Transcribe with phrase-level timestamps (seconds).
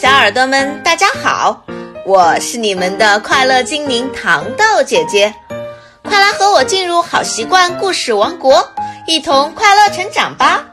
[0.00, 1.62] 小耳朵们，大家好，
[2.06, 5.34] 我是你们的快乐精灵糖豆姐姐，
[6.02, 8.66] 快来和我进入好习惯故事王国，
[9.06, 10.64] 一同快乐成长吧！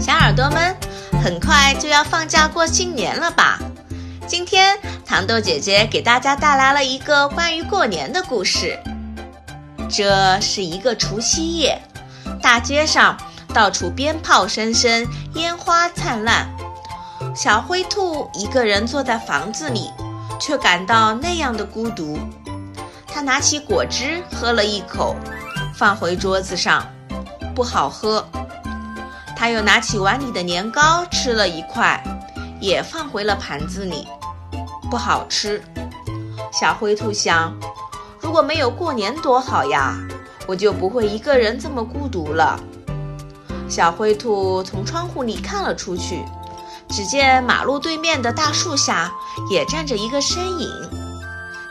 [0.00, 0.76] 小耳朵们，
[1.22, 3.60] 很快就要放假过新年了吧？
[4.26, 8.76] 今天糖豆姐姐给大家带来了一个关于过年的故事。
[9.88, 11.80] 这是一个除夕夜，
[12.42, 13.16] 大街上
[13.52, 16.48] 到处鞭炮声声，烟花灿烂。
[17.34, 19.90] 小灰兔一个人坐在房子里，
[20.40, 22.18] 却感到那样的孤独。
[23.06, 25.14] 他拿起果汁喝了一口，
[25.74, 26.84] 放回桌子上，
[27.54, 28.26] 不好喝。
[29.36, 32.02] 他又拿起碗里的年糕吃了一块，
[32.60, 34.08] 也放回了盘子里，
[34.90, 35.62] 不好吃。
[36.52, 37.54] 小灰兔想。
[38.34, 39.96] 如果没有过年多好呀，
[40.48, 42.58] 我就不会一个人这么孤独了。
[43.68, 46.24] 小灰兔从窗户里看了出去，
[46.88, 49.12] 只见马路对面的大树下
[49.48, 50.68] 也站着一个身影。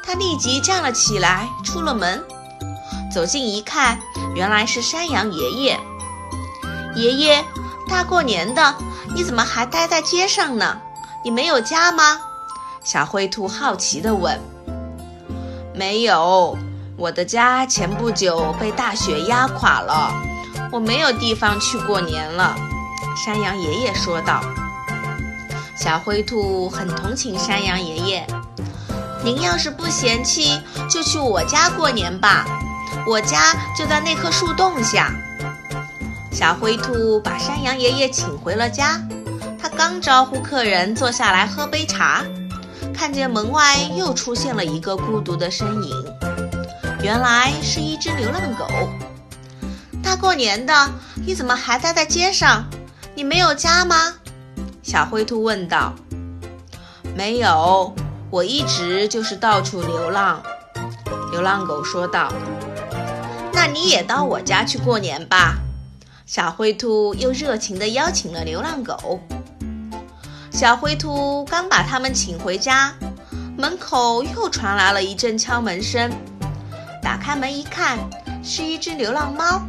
[0.05, 2.23] 它立即站了起来，出了门，
[3.13, 3.99] 走近一看，
[4.33, 5.77] 原来是山羊爷爷。
[6.95, 7.43] 爷爷，
[7.89, 8.73] 大过年的，
[9.13, 10.79] 你怎么还待在街上呢？
[11.25, 12.21] 你没有家吗？
[12.85, 14.39] 小灰兔好奇地问。
[15.75, 16.57] 没有，
[16.95, 20.13] 我的家前不久被大雪压垮了，
[20.71, 22.55] 我没有地方去过年了。”
[23.25, 24.41] 山羊爷爷说道。
[25.75, 28.27] 小灰兔很同情山羊爷爷，
[29.23, 32.45] 您要是不嫌弃，就去我家过年吧，
[33.05, 35.11] 我家就在那棵树洞下。
[36.31, 39.01] 小灰兔把山羊爷爷请回了家，
[39.61, 42.23] 他刚招呼客人坐下来喝杯茶。
[42.93, 46.05] 看见门外又出现了一个孤独的身影，
[47.01, 48.67] 原来是一只流浪狗。
[50.01, 50.73] 大过年的，
[51.25, 52.65] 你怎么还待在街上？
[53.15, 54.13] 你没有家吗？
[54.83, 55.93] 小灰兔问道。
[57.15, 57.93] 没有，
[58.29, 60.41] 我一直就是到处流浪。
[61.31, 62.31] 流浪狗说道。
[63.51, 65.57] 那你也到我家去过年吧。
[66.25, 69.19] 小灰兔又热情地邀请了流浪狗。
[70.63, 72.93] 小灰兔刚把他们请回家，
[73.57, 76.09] 门口又传来了一阵敲门声。
[77.01, 77.97] 打开门一看，
[78.41, 79.61] 是一只流浪猫。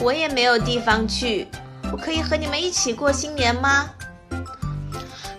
[0.00, 1.48] 我也没有地方去，
[1.90, 3.86] 我可以和你们一起过新年吗？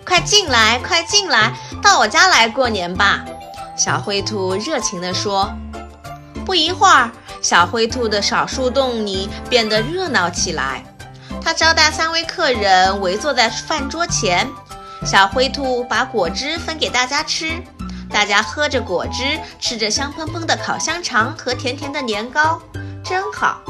[0.04, 3.24] 快进来，快进来，到我家来过年吧！
[3.76, 5.48] 小灰兔热情地说。
[6.44, 10.82] 不一会儿，小灰兔的小树洞里变得热闹起来。
[11.48, 14.46] 他招待三位客人围坐在饭桌前，
[15.06, 17.50] 小灰兔把果汁分给大家吃，
[18.10, 22.60] 大家喝着果汁，吃着香喷喷的烤香肠和甜甜的年糕，
[23.02, 23.62] 真好。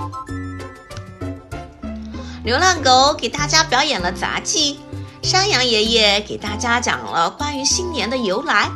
[2.43, 4.81] 流浪狗给大家表演了杂技，
[5.23, 8.69] 山羊爷爷给大家讲了关于新年的由来，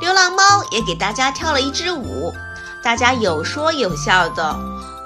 [0.00, 2.32] 流浪猫也给大家跳了一支舞，
[2.82, 4.56] 大家有说有笑的，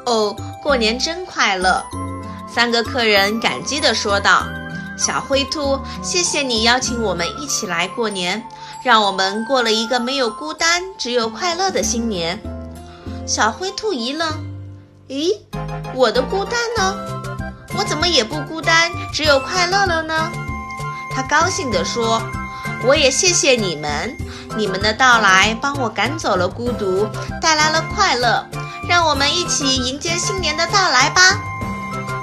[0.06, 1.84] 哦，过年真快乐。
[2.54, 4.44] 三个客人感激地说道
[4.96, 8.40] ：“小灰兔，谢谢你邀请我们一起来过年，
[8.84, 12.40] 让我们过了一个没有孤单、只有快乐的新年。”
[13.26, 14.28] 小灰兔一愣
[15.10, 15.36] ：“咦，
[15.96, 16.94] 我的孤单呢？
[17.76, 20.30] 我怎么也不孤单，只有快乐了呢？”
[21.12, 22.22] 他高兴地说
[22.86, 24.16] ：“我也谢谢你们，
[24.56, 27.08] 你们的到来帮我赶走了孤独，
[27.42, 28.46] 带来了快乐。
[28.88, 31.36] 让我们一起迎接新年的到来吧。”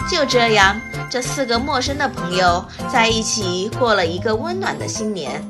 [0.10, 0.80] 就这样，
[1.10, 5.42] 这四个陌生的朋友在一起过了一个温暖的新年。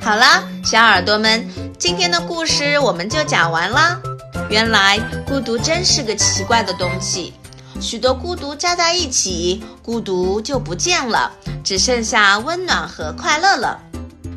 [0.00, 1.46] 好啦，小耳朵们，
[1.78, 4.00] 今天的故事我们就讲完啦。
[4.48, 7.34] 原来孤独真是个奇怪的东西，
[7.80, 11.30] 许多孤独加在一起，孤独就不见了，
[11.62, 13.78] 只剩下温暖和快乐了。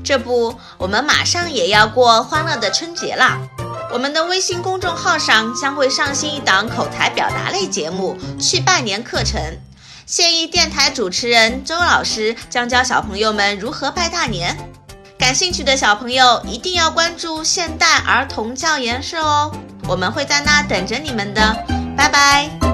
[0.03, 3.39] 这不，我们马上也要过欢乐的春节啦。
[3.93, 9.39] 我们的微信公众号上将会上新一档口才表达类节目《去拜年课程》，
[10.07, 14.57] 现役电台主持人周老师将教小朋友们如何拜大年。
[15.15, 19.51] 感兴趣的小朋友一定要关注现代儿童教研社哦，
[19.87, 21.55] 我们会在那等着你们的，
[21.95, 22.72] 拜拜。